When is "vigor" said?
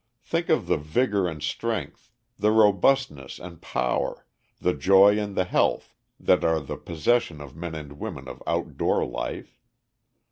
0.77-1.27